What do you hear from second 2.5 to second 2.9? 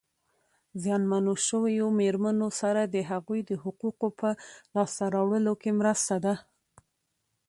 سره